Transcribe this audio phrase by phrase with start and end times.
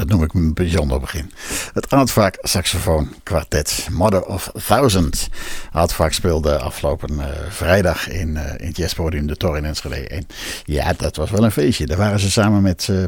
[0.00, 1.30] Dat noem ik een bijzonder begin.
[1.72, 5.28] Het Aardvark Saxofoon Quartet, Mother of Thousand.
[5.72, 10.08] Aardvark speelde afgelopen uh, vrijdag in, uh, in het jazzpodium de Tor in Enschede.
[10.08, 10.26] En
[10.64, 11.86] ja, dat was wel een feestje.
[11.86, 13.04] Daar waren ze samen met, uh,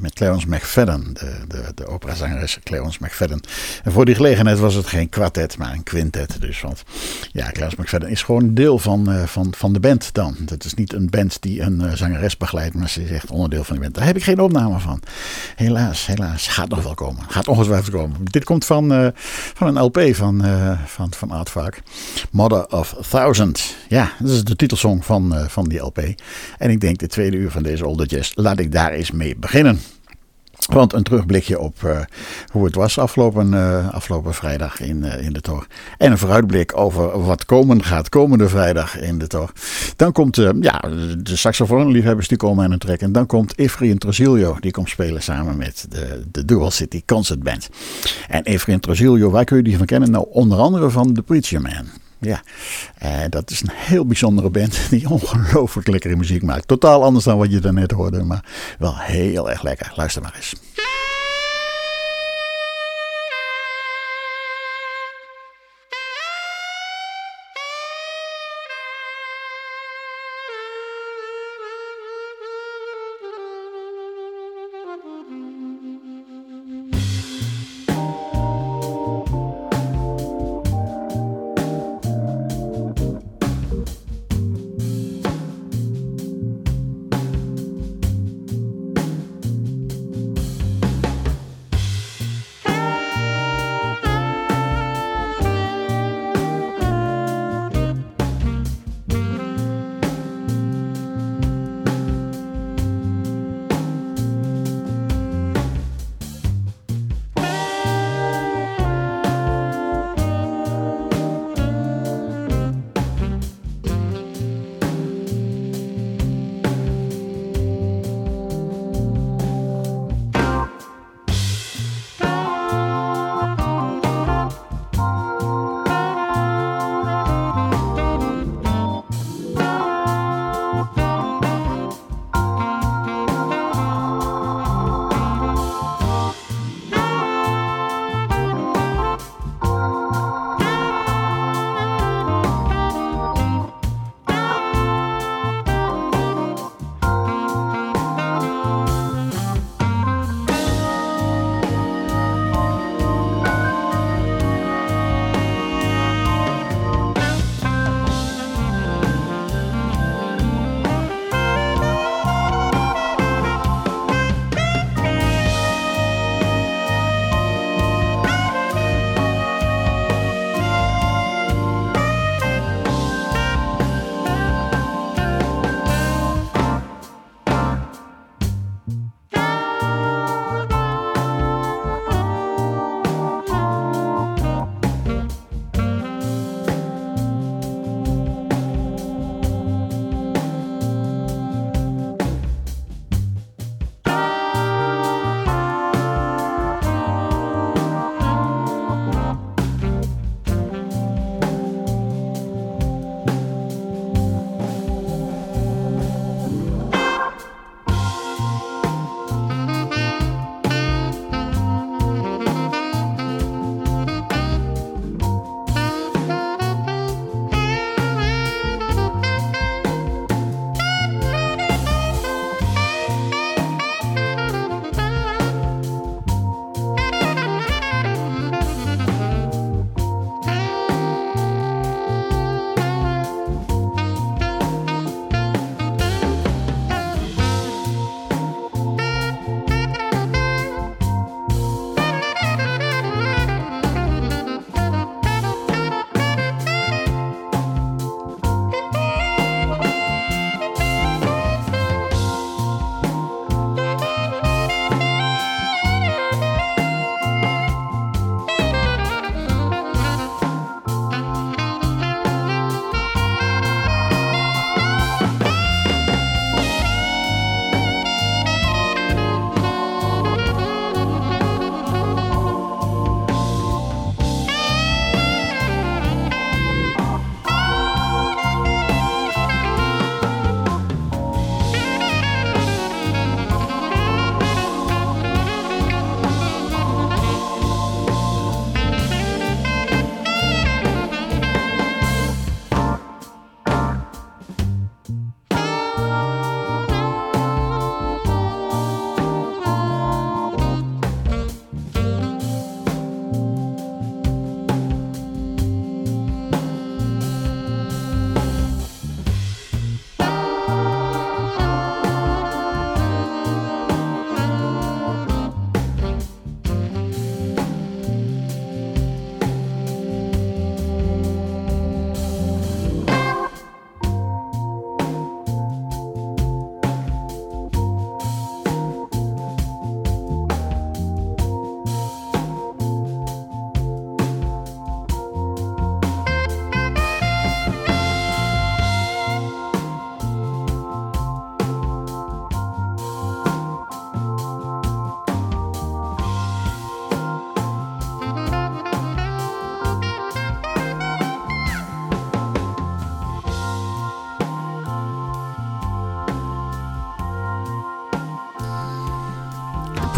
[0.00, 3.40] met Cleons McFadden, de, de, de operazangeres Cleons McFadden.
[3.84, 6.40] En voor die gelegenheid was het geen kwartet, maar een quintet.
[6.40, 6.82] Dus, want
[7.32, 10.36] ja, Cleons McFadden is gewoon deel van, van, van de band dan.
[10.46, 13.74] Het is niet een band die een zangeres begeleidt, maar ze is echt onderdeel van
[13.74, 13.94] de band.
[13.94, 15.00] Daar heb ik geen opname van.
[15.56, 16.46] Helaas, helaas.
[16.46, 17.24] Gaat nog wel komen.
[17.28, 18.01] Gaat ongetwijfeld komen.
[18.22, 19.08] Dit komt van, uh,
[19.54, 21.70] van een LP van, uh, van, van.
[22.30, 23.76] Mother of Thousand.
[23.88, 25.98] Ja, dat is de titelsong van, uh, van die LP.
[26.58, 28.32] En ik denk de tweede uur van deze Older Jazz.
[28.34, 29.80] Laat ik daar eens mee beginnen.
[30.66, 32.00] Want een terugblikje op uh,
[32.50, 35.66] hoe het was afgelopen, uh, afgelopen vrijdag in, uh, in de Tor.
[35.98, 39.52] En een vooruitblik over wat komen gaat komende vrijdag in de Tor.
[39.96, 40.80] Dan komt ja,
[41.18, 43.06] de saxofoonliefhebbers die komen aan het trekken.
[43.06, 44.56] En dan komt Efrain Trosilio.
[44.60, 47.68] Die komt spelen samen met de, de Dual City Concert Band.
[48.28, 50.10] En Efrain Trosilio, waar kun je die van kennen?
[50.10, 51.86] Nou, onder andere van The Preacher Man.
[52.24, 52.42] Ja,
[52.98, 56.68] en dat is een heel bijzondere band die ongelooflijk lekkere muziek maakt.
[56.68, 58.44] Totaal anders dan wat je daarnet hoorde, maar
[58.78, 59.92] wel heel erg lekker.
[59.94, 60.54] Luister maar eens.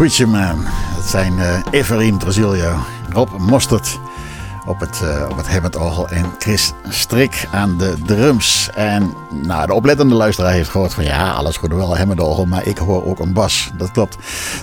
[0.05, 0.63] Preacher Man.
[0.95, 2.75] Dat zijn uh, Everin Trujillo,
[3.09, 3.99] Rob Mostert
[4.75, 5.75] op het, uh, het
[6.11, 8.69] en Chris Strik aan de drums.
[8.75, 9.13] En
[9.43, 13.05] nou, de oplettende luisteraar heeft gehoord van ja, alles goed wel Hammond maar ik hoor
[13.05, 13.71] ook een bas.
[13.77, 14.17] Dat klopt.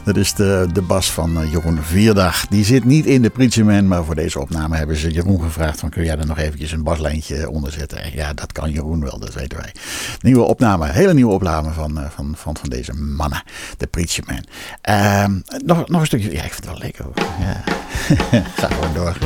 [0.04, 2.47] Dat is de, de bas van uh, Jeroen Vierdag.
[2.47, 5.88] Die zit niet in de Man, maar voor deze opname hebben ze Jeroen gevraagd van
[5.88, 8.02] kun jij er nog eventjes een baslijntje onder zetten.
[8.02, 9.75] En ja, dat kan Jeroen wel, dat weten wij.
[10.21, 13.42] Nieuwe opname, hele nieuwe opname van, uh, van, van, van deze mannen,
[13.76, 14.45] de Preacher Man.
[14.81, 17.14] Ehm, nog, nog een stukje, ja ik vind het wel lekker hoor.
[17.40, 17.62] Ja.
[18.61, 19.16] Ga gewoon door.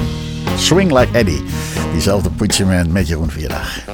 [0.56, 1.42] Swing Like Eddie.
[1.92, 3.84] Diezelfde Preacher met Jeroen Vierdag.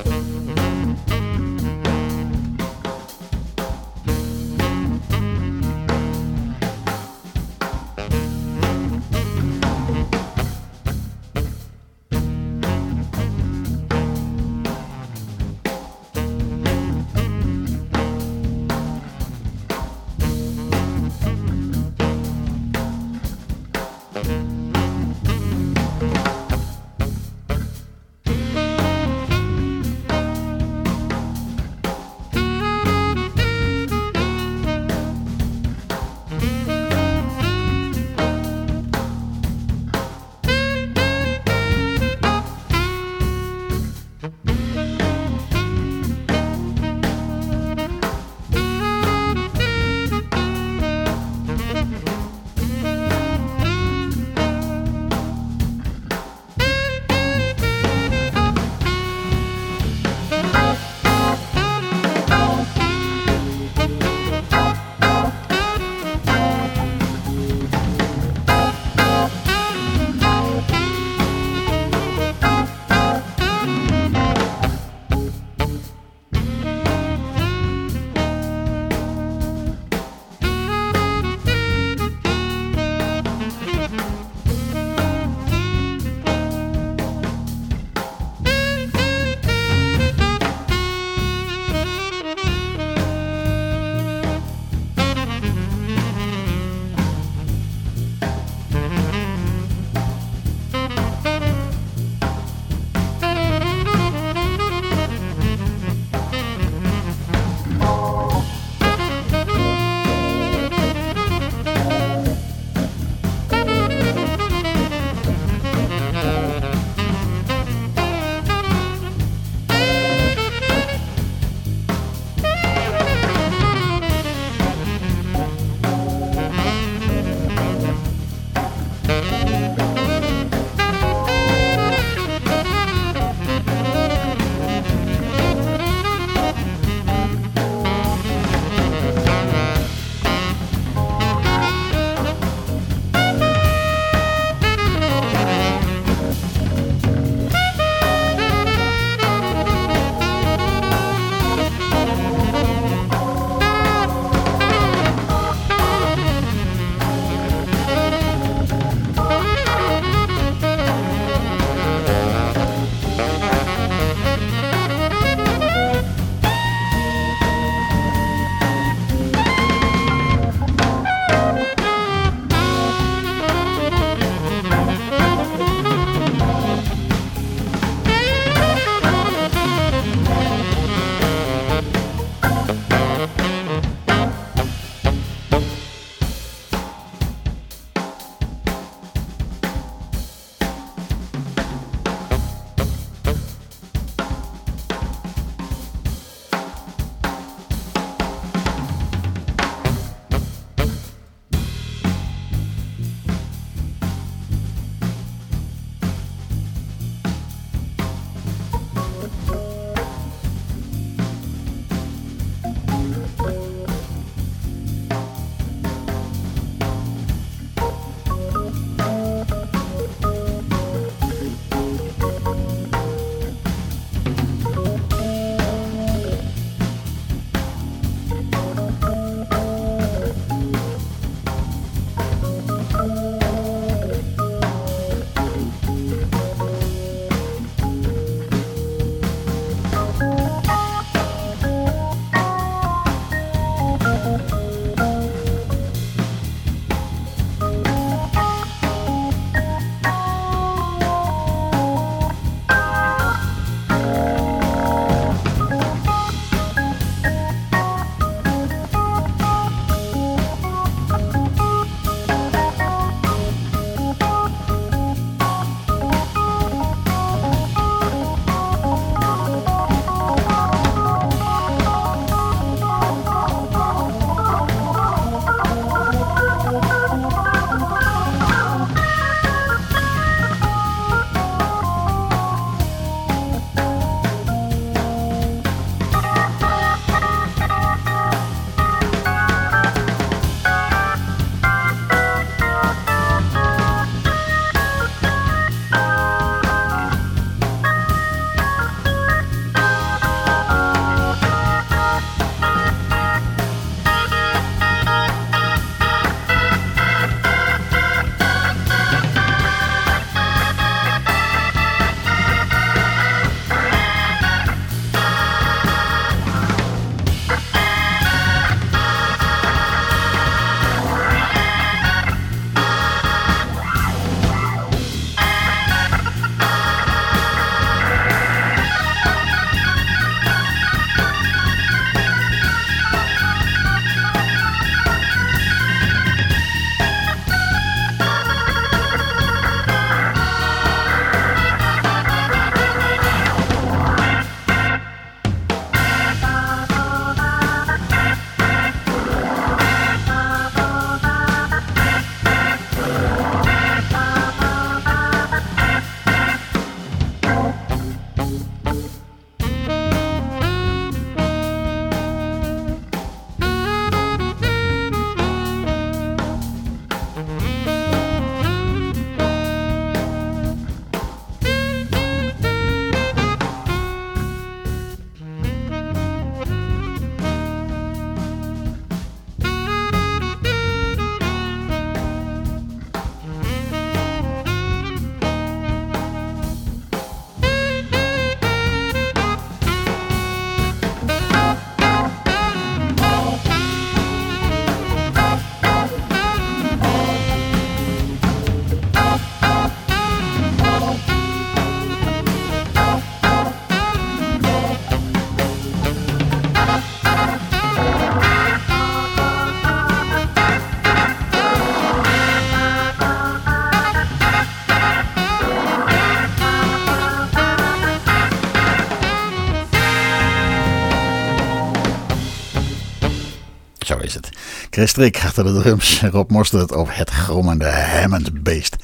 [425.06, 426.22] Strik achter de drums.
[426.30, 428.96] Rob Mostert op het grommende Hammond Beest.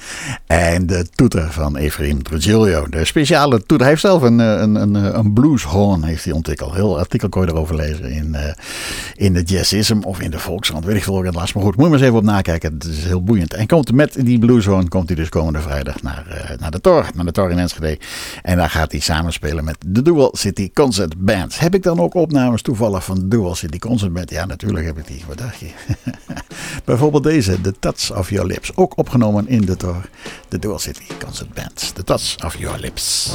[0.47, 2.87] En de toeter van Efraim Trujillo.
[2.89, 3.79] De speciale toeter.
[3.79, 6.75] Hij heeft zelf een, een, een, een blueshorn heeft hij ontwikkeld.
[6.75, 8.41] Heel artikel kon je erover lezen in, uh,
[9.15, 10.85] in de Jazzism of in de Volkskrant.
[10.85, 11.23] Weet ik veel.
[11.23, 12.73] Maar goed, moet je maar eens even op nakijken.
[12.73, 13.55] Het is heel boeiend.
[13.55, 17.07] En komt met die blueshorn komt hij dus komende vrijdag naar, naar de Tor.
[17.15, 17.99] Naar de Tor in Enschede.
[18.43, 21.59] En daar gaat hij samenspelen met de Dual City Concert Band.
[21.59, 24.31] Heb ik dan ook opnames toevallig van Dual City Concert Band?
[24.31, 25.25] Ja, natuurlijk heb ik die.
[25.27, 25.71] Wat dacht je?
[26.85, 28.77] Bijvoorbeeld deze, The Touch of Your Lips.
[28.77, 30.09] Ook opgenomen in de Tor.
[30.49, 31.95] De Dual City Concert Band.
[31.95, 33.33] The Touch of Your Lips.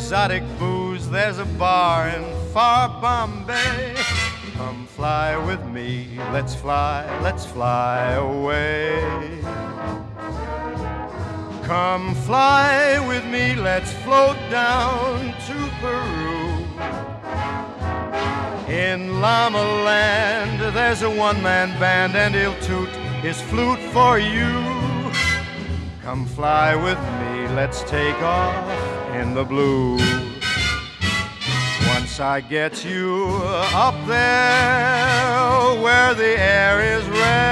[0.00, 3.94] Exotic booze, there's a bar in far Bombay.
[4.54, 8.98] Come fly with me, let's fly, let's fly away.
[11.64, 16.64] Come fly with me, let's float down to Peru.
[18.72, 22.88] In Llama Land, there's a one man band, and he'll toot
[23.20, 24.50] his flute for you.
[26.02, 28.79] Come fly with me, let's take off
[29.14, 29.98] in the blue.
[31.94, 33.28] Once I get you
[33.74, 37.50] up there where the air is rarefied,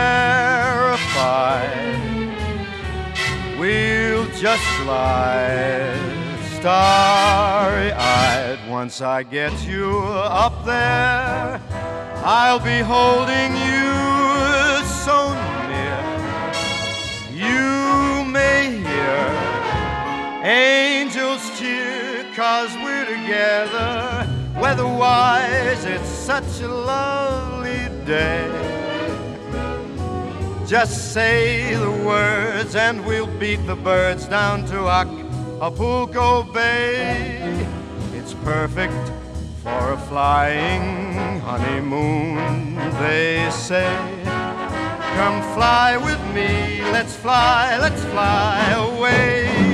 [3.58, 6.18] we'll just glide
[6.58, 8.58] starry eyed.
[8.68, 10.00] Once I get you
[10.44, 11.60] up there,
[12.24, 13.94] I'll be holding you
[15.04, 15.34] so
[15.70, 16.00] near.
[17.32, 19.20] You may hear
[20.44, 21.27] angels
[22.38, 24.26] cheer, cause we're together.
[24.60, 28.48] Weatherwise, it's such a lovely day.
[30.66, 34.88] Just say the words and we'll beat the birds down to.
[34.88, 37.66] Acapulco Bay.
[38.12, 39.12] It's perfect
[39.62, 43.90] for a flying honeymoon, they say.
[45.16, 49.67] Come fly with me, let's fly, let's fly away.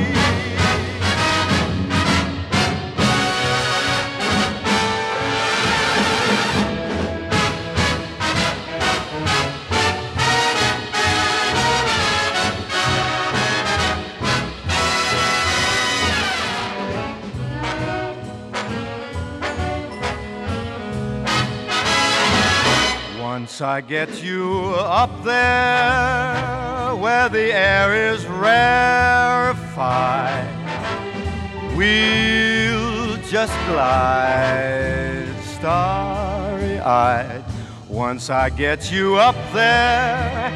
[23.39, 29.67] Once I get you up there where the air is rarefied,
[31.77, 37.45] we'll just glide starry eyed.
[37.89, 40.53] Once I get you up there,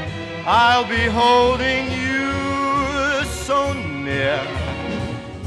[0.47, 4.41] I'll be holding you so near.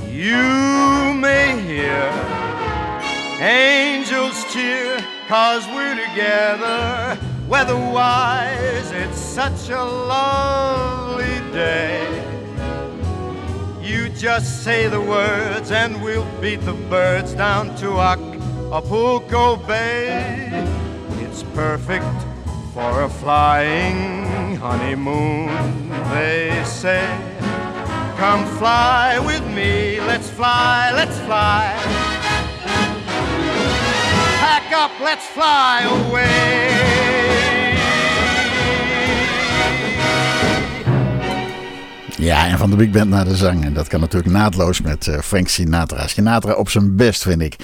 [0.09, 1.60] You may
[5.31, 7.17] cause we're together.
[7.47, 12.05] Weatherwise, it's such a lovely day.
[13.81, 20.49] You just say the words, and we'll beat the birds down to Acapulco Bay.
[21.21, 22.13] It's perfect
[22.73, 25.47] for a flying honeymoon,
[26.09, 27.07] they say.
[28.17, 32.10] Come fly with me, let's fly, let's fly.
[34.73, 36.91] Up, let's fly away.
[42.17, 43.63] Ja, en van de big band naar de zang.
[43.63, 46.07] En dat kan natuurlijk naadloos met uh, Frank Sinatra.
[46.07, 47.55] Sinatra op zijn best, vind ik.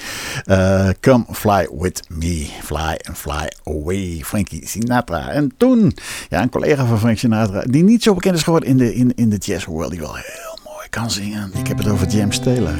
[0.46, 2.46] Uh, come fly with me.
[2.62, 4.20] Fly and fly away.
[4.24, 5.28] Frankie Sinatra.
[5.28, 5.94] En toen,
[6.28, 9.12] ja, een collega van Frank Sinatra, die niet zo bekend is geworden in de, in,
[9.14, 11.50] in de jazz world, die wel heel mooi kan zingen.
[11.54, 12.76] Ik heb het over James Taylor.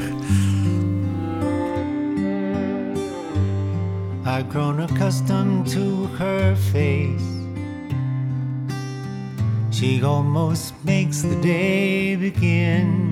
[4.29, 7.29] I've grown accustomed to her face.
[9.71, 13.09] She almost makes the day begin.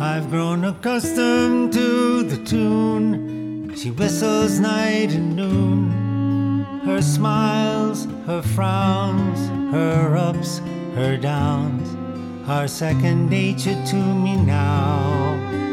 [0.00, 5.90] I've grown accustomed to the tune she whistles night and noon.
[6.86, 9.40] Her smiles, her frowns,
[9.72, 10.60] her ups,
[10.94, 11.86] her downs
[12.48, 15.67] are second nature to me now.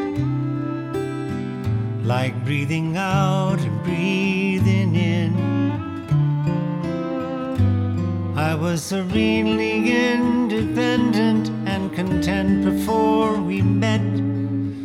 [2.05, 5.33] Like breathing out and breathing in.
[8.37, 14.03] I was serenely independent and content before we met.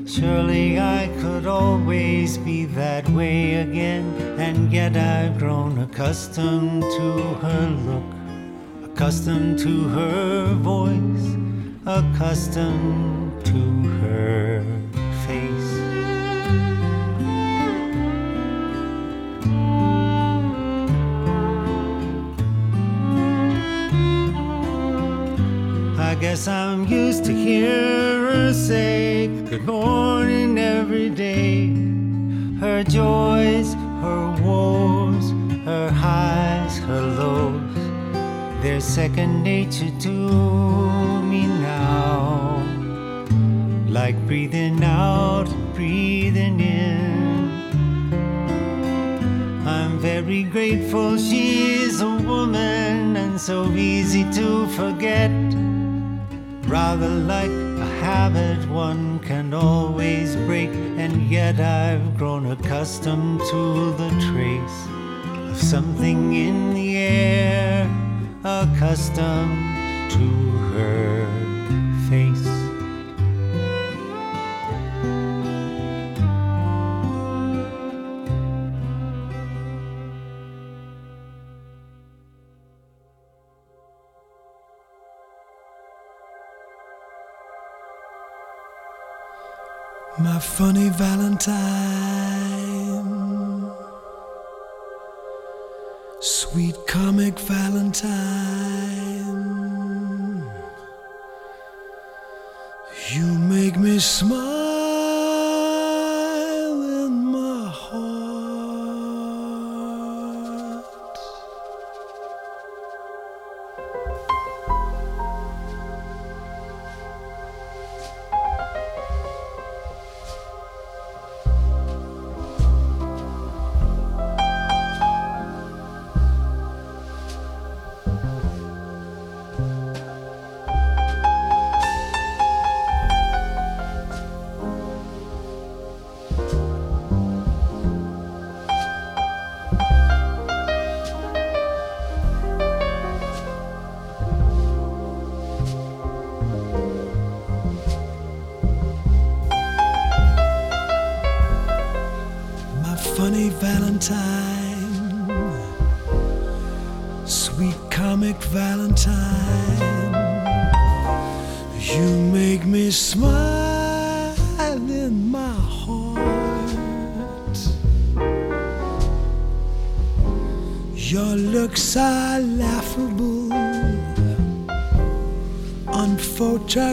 [0.08, 4.06] Surely I could always be that way again,
[4.38, 11.36] and yet I've grown accustomed to her look, accustomed to her voice,
[11.84, 13.60] accustomed to
[14.00, 14.89] her
[26.20, 31.68] guess I'm used to hear her say good morning every day.
[32.60, 35.30] Her joys, her woes,
[35.64, 42.62] her highs, her lows, they're second nature to me now.
[43.88, 48.12] Like breathing out, breathing in.
[49.66, 55.30] I'm very grateful she's a woman and so easy to forget.
[56.70, 64.10] Rather like a habit one can always break, and yet I've grown accustomed to the
[64.30, 64.86] trace
[65.50, 67.90] of something in the air,
[68.44, 70.28] accustomed to
[70.74, 71.19] her
[90.40, 91.50] my funny Valentine.
[96.20, 98.10] Sweet comic Valentine.
[103.10, 104.69] You make me smile.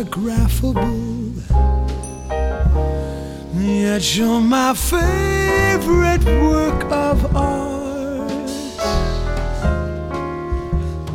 [0.08, 1.34] Unphotographable.
[3.54, 8.32] Yet you're my favorite work of art.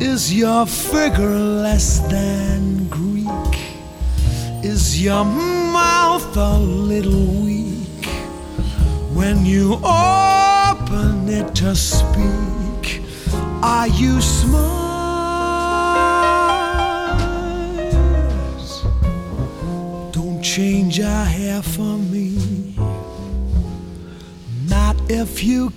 [0.01, 3.27] Is your figure less than Greek?
[4.63, 8.05] Is your mouth a little weak
[9.13, 13.01] when you open it to speak?
[13.61, 14.72] Are you smart?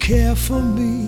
[0.06, 1.05] Care for me.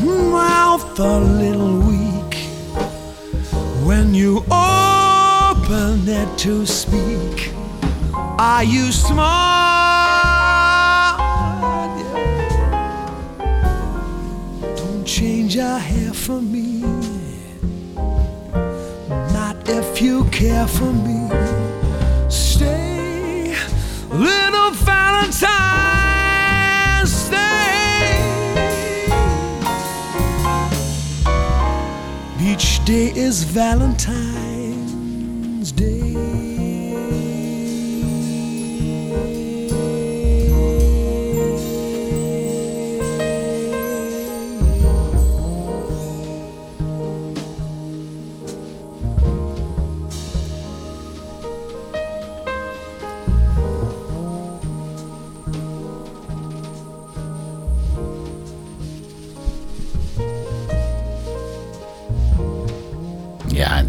[0.00, 1.18] Mouth a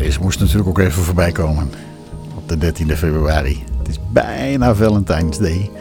[0.04, 1.72] deze moest natuurlijk ook even voorbij komen.
[2.36, 3.64] Op de 13e februari.
[3.78, 5.72] Het is bijna Valentine's Day.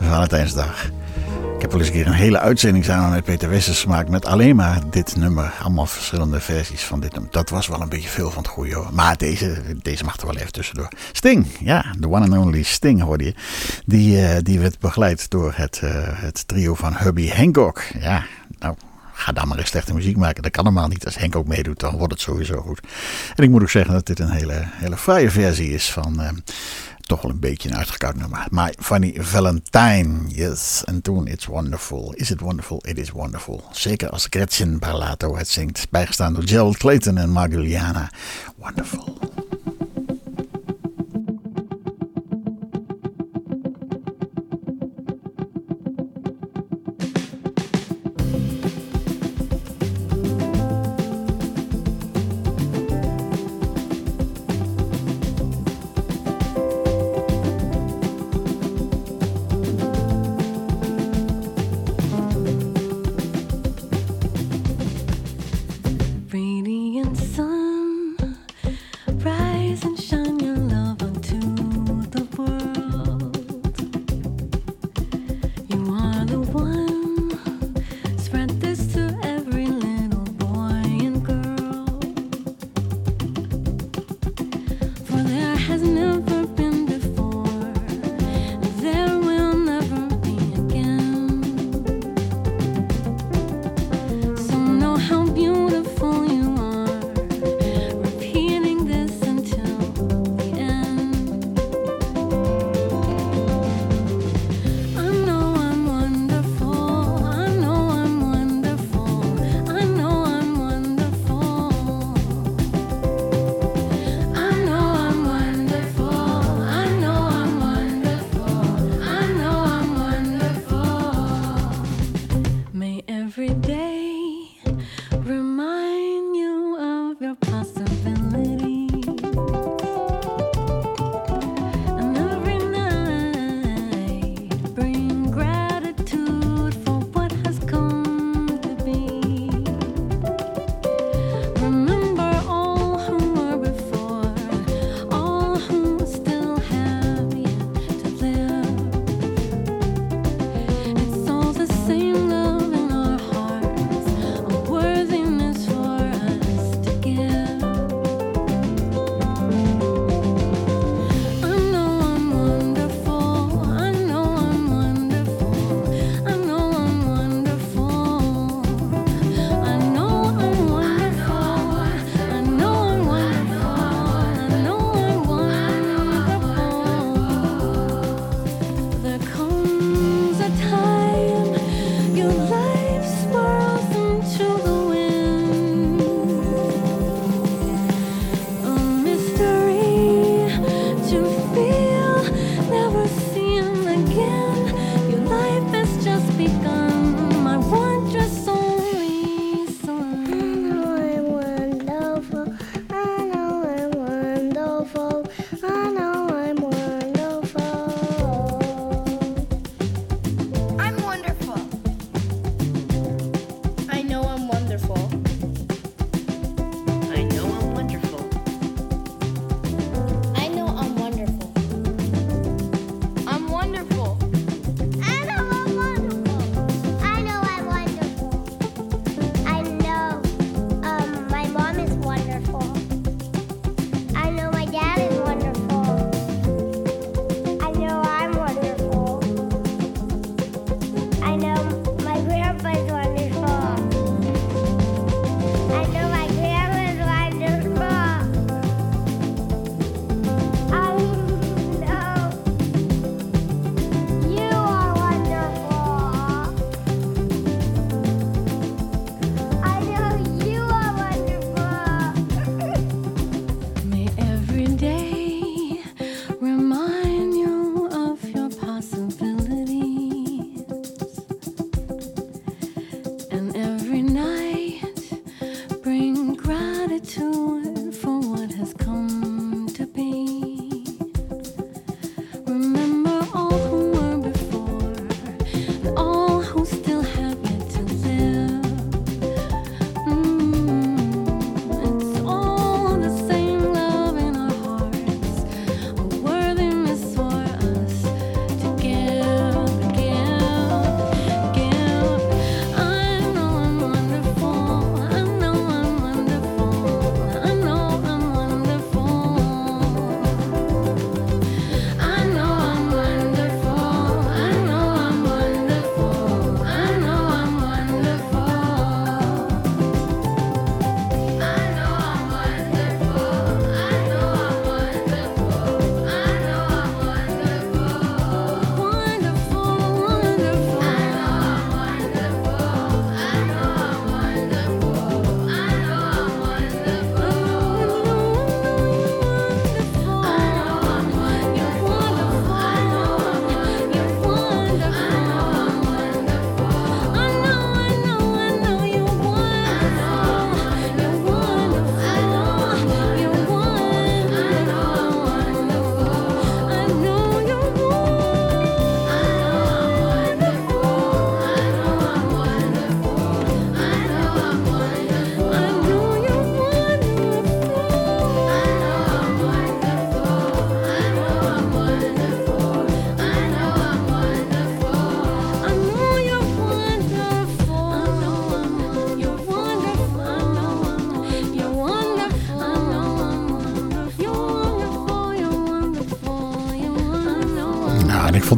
[0.00, 0.90] Valentijnsdag.
[1.54, 4.24] Ik heb wel eens een keer een hele uitzending samen met Peter Wessers gemaakt met
[4.24, 5.52] alleen maar dit nummer.
[5.62, 7.30] Allemaal verschillende versies van dit nummer.
[7.30, 8.88] Dat was wel een beetje veel van het goede hoor.
[8.92, 10.88] Maar deze, deze mag er wel even tussendoor.
[11.12, 13.34] Sting, ja, de one and only Sting hoorde je.
[13.84, 17.82] Die, uh, die werd begeleid door het, uh, het trio van Herbie Hancock.
[18.00, 18.24] Ja,
[19.26, 20.42] ga dan maar eens slechte muziek maken.
[20.42, 21.04] Dat kan normaal niet.
[21.04, 22.80] Als Henk ook meedoet, dan wordt het sowieso goed.
[23.34, 26.20] En ik moet ook zeggen dat dit een hele, hele fraaie versie is van...
[26.20, 26.28] Uh,
[27.00, 28.46] toch wel een beetje een uitgekoud nummer.
[28.50, 30.82] My Funny Valentine, yes.
[30.84, 32.12] En toen It's Wonderful.
[32.12, 32.82] Is it wonderful?
[32.86, 33.64] It is wonderful.
[33.70, 35.86] Zeker als Gretchen Barlato het zingt.
[35.90, 38.10] Bijgestaan door Gerald Clayton en Marguliana.
[38.56, 39.44] Wonderful.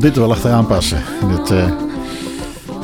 [0.00, 1.02] Dit wel achteraan passen.
[1.20, 1.66] In het, uh,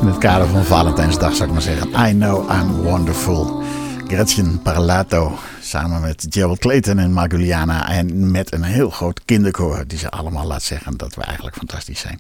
[0.01, 1.89] in het kader van Valentijnsdag zou ik maar zeggen.
[2.09, 3.63] I know I'm wonderful.
[4.07, 7.89] Gretchen Parlato samen met Gerald Clayton en Marguliana.
[7.89, 12.01] En met een heel groot kinderkoor die ze allemaal laat zeggen dat we eigenlijk fantastisch
[12.01, 12.19] zijn.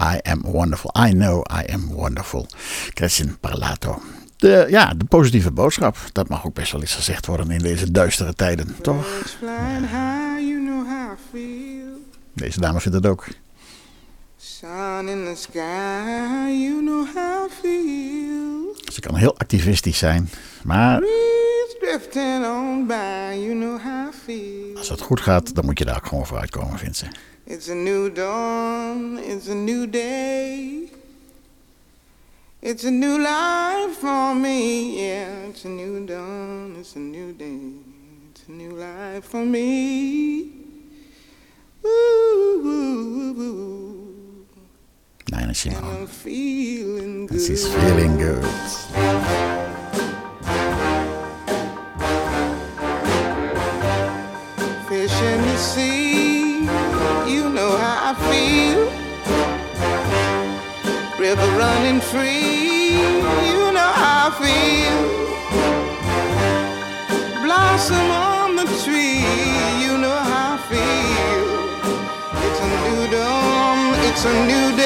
[0.00, 0.90] I am wonderful.
[1.06, 2.46] I know I am wonderful.
[2.94, 4.02] Gretchen Parlato.
[4.36, 5.96] De, ja, de positieve boodschap.
[6.12, 9.06] Dat mag ook best wel eens gezegd worden in deze duistere tijden, toch?
[12.32, 13.26] Deze dame vindt het ook.
[15.16, 18.76] In the sky, you know how I feel.
[18.92, 20.28] Ze kan heel activistisch zijn,
[20.64, 21.02] maar
[22.44, 24.76] on by, you know how I feel.
[24.76, 27.06] als het goed gaat, dan moet je daar ook gewoon voor uitkomen, vindt ze.
[27.44, 30.90] It's a new dawn, it's a new day.
[32.58, 35.48] It's a new life for me, yeah.
[35.48, 37.58] It's a new dawn, it's a new day.
[38.32, 40.64] It's a new life for me.
[41.84, 43.75] Ooh, ooh, ooh,
[45.64, 47.28] Nina Simone.
[47.30, 48.44] And she's feeling good.
[54.86, 56.60] Fish in the sea,
[57.32, 58.80] you know how I feel.
[61.18, 62.98] River running free,
[63.48, 65.00] you know how I feel.
[67.42, 69.24] Blossom on the tree,
[69.82, 71.48] you know how I feel.
[72.44, 74.85] It's a new dawn, it's a new day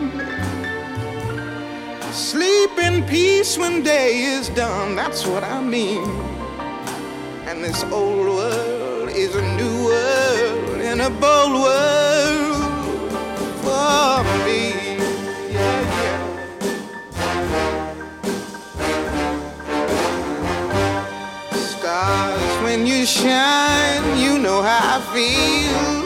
[2.11, 6.03] Sleep in peace when day is done, that's what I mean.
[7.47, 12.57] And this old world is a new world and a bold world
[13.63, 14.73] for me.
[15.53, 16.19] Yeah, yeah.
[21.53, 26.01] Stars, when you shine, you know how I feel.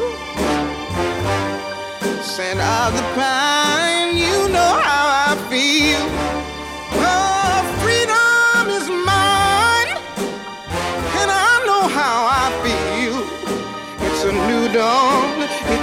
[2.21, 3.74] Scent of the pine,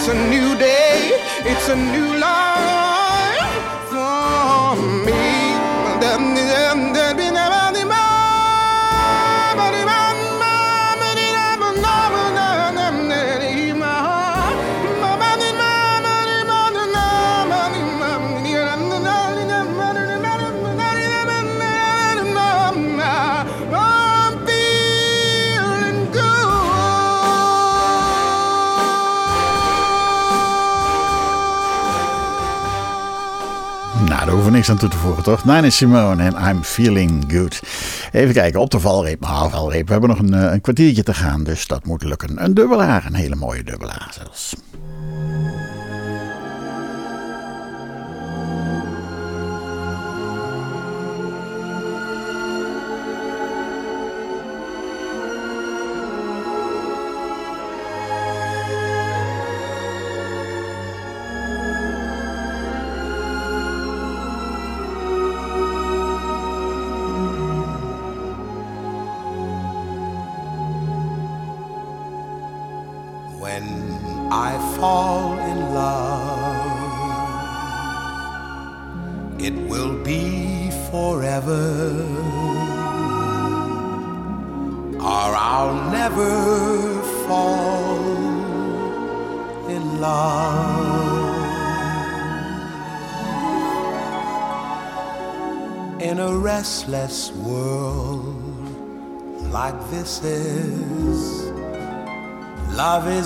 [0.05, 1.12] It's a new day.
[1.44, 2.82] It's a new life
[34.72, 35.44] aan toe te voegen, toch?
[35.44, 37.60] Nine is Simone en I'm Feeling Good.
[38.12, 39.20] Even kijken, op de valreep.
[39.20, 39.86] Nou, valreep.
[39.86, 42.44] We hebben nog een, eh, een kwartiertje te gaan, dus dat moet lukken.
[42.44, 44.54] Een dubbelaar, een hele mooie dubbelaar zelfs.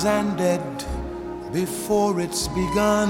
[0.05, 0.61] Ended
[1.53, 3.09] before it's begun,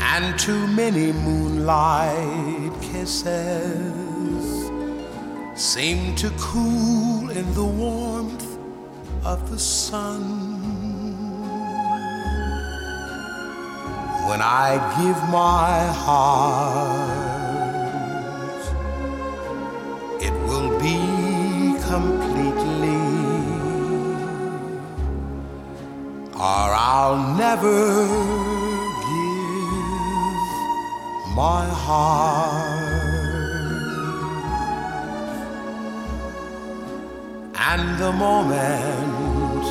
[0.00, 4.70] and too many moonlight kisses
[5.54, 8.46] seem to cool in the warmth
[9.24, 10.22] of the sun.
[14.28, 17.30] When I give my heart
[20.22, 23.29] it will be completely,
[26.40, 28.06] or I'll never
[29.08, 30.42] give
[31.36, 32.80] my heart.
[37.72, 39.66] And the moment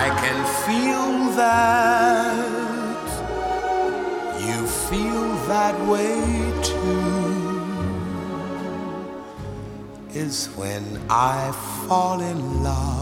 [0.00, 1.10] I can feel
[1.42, 3.08] that
[4.46, 6.16] you feel that way
[6.70, 7.12] too
[10.18, 11.52] is when I
[11.86, 13.01] fall in love.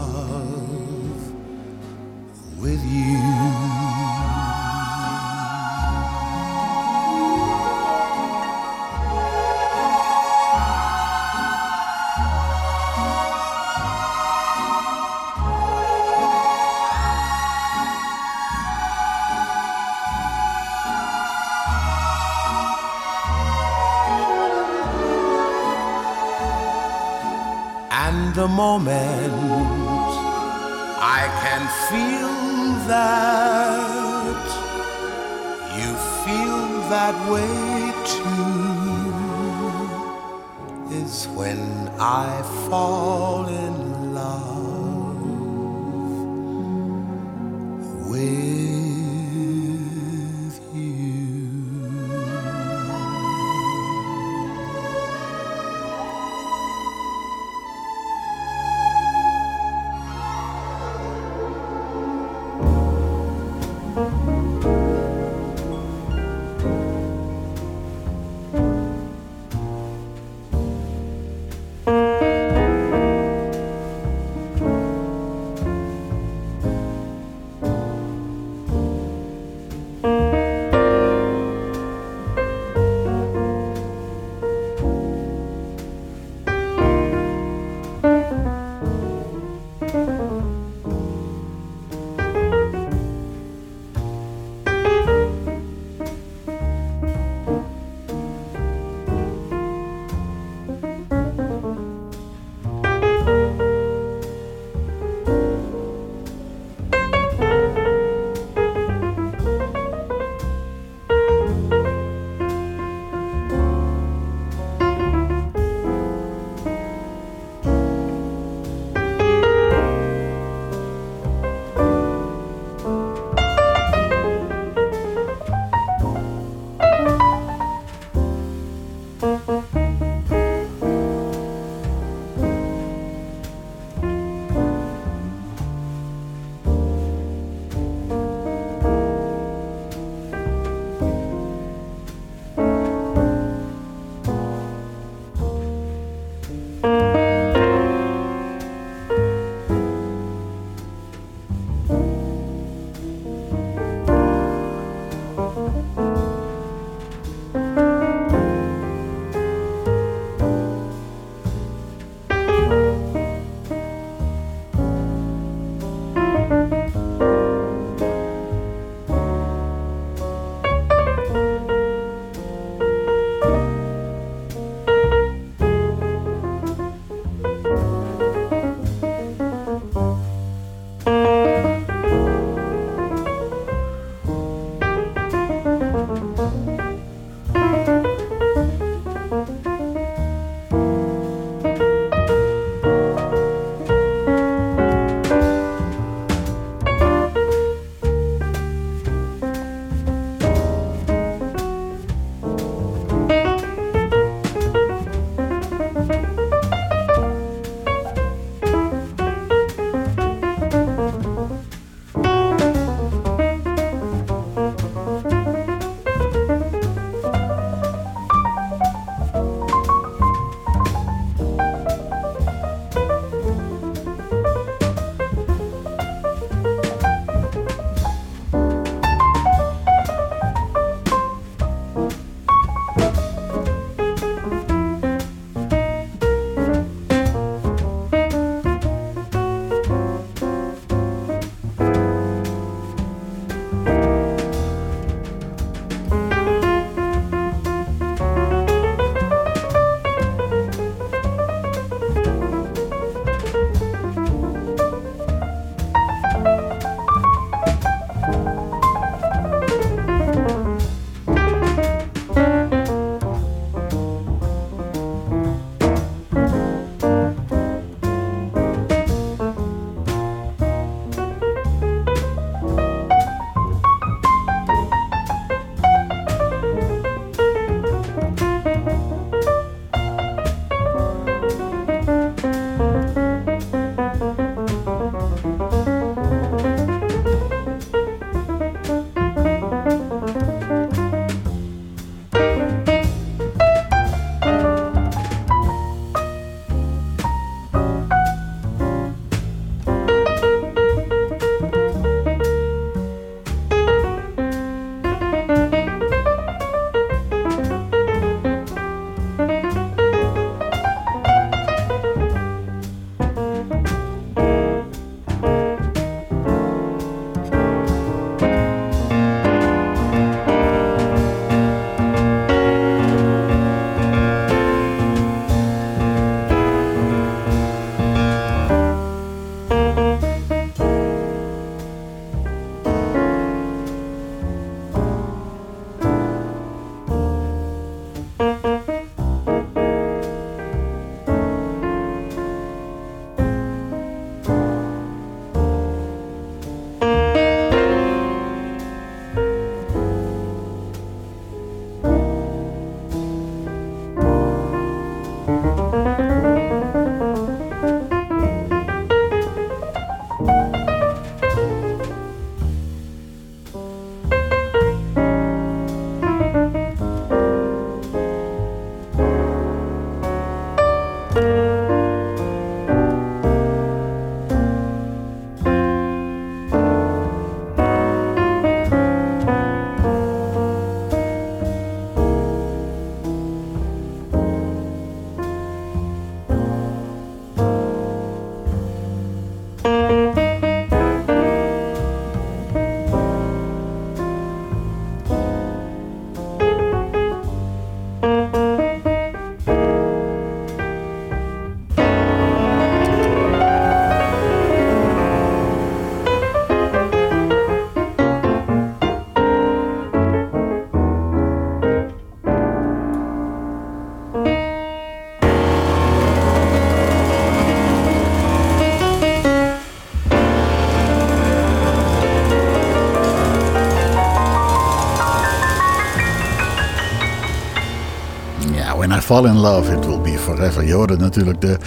[429.31, 430.85] Fall in love, it will be forever.
[430.85, 431.77] Je hoorde natuurlijk de,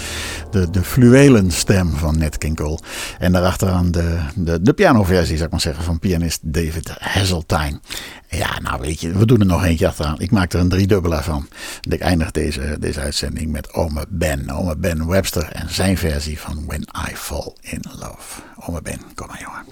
[0.50, 2.78] de, de fluwelen stem van Nat King Cole.
[3.18, 7.80] En daarachteraan de, de, de pianoversie, zou ik maar zeggen, van pianist David Hasseltine.
[8.28, 10.20] Ja, nou weet je, we doen er nog eentje achteraan.
[10.20, 11.48] Ik maak er een driedubbelaar van.
[11.90, 14.50] Ik eindig deze, deze uitzending met Ome Ben.
[14.50, 18.40] Ome Ben Webster en zijn versie van When I Fall in Love.
[18.66, 19.64] Ome Ben, kom maar jongen.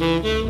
[0.00, 0.49] Mm-hmm.